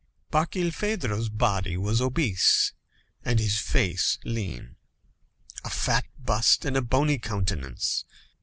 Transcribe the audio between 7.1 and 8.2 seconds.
countenance.